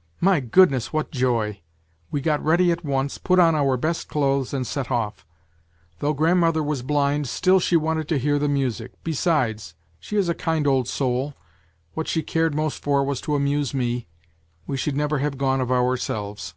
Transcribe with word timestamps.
"My 0.28 0.40
goodness, 0.40 0.92
what 0.92 1.12
joy! 1.12 1.60
We 2.10 2.20
got 2.20 2.42
ready 2.42 2.72
at 2.72 2.84
once, 2.84 3.18
put 3.18 3.38
on 3.38 3.54
our 3.54 3.76
best 3.76 4.08
clothes, 4.08 4.52
and 4.52 4.66
set 4.66 4.90
off. 4.90 5.24
Though 6.00 6.12
grandmother 6.12 6.60
was 6.60 6.82
blind, 6.82 7.28
still 7.28 7.60
she 7.60 7.76
wanted 7.76 8.08
to 8.08 8.18
hear 8.18 8.40
the 8.40 8.48
music; 8.48 8.90
besides, 9.04 9.76
she 10.00 10.16
is 10.16 10.28
a 10.28 10.34
kind 10.34 10.66
old 10.66 10.88
soul, 10.88 11.34
what 11.94 12.08
she 12.08 12.20
cared 12.20 12.52
most 12.52 12.82
for 12.82 13.04
was 13.04 13.20
to 13.20 13.36
amuse 13.36 13.72
me, 13.72 14.08
we 14.66 14.76
should 14.76 14.96
never 14.96 15.20
have 15.20 15.38
gone 15.38 15.60
of 15.60 15.70
ourselves. 15.70 16.54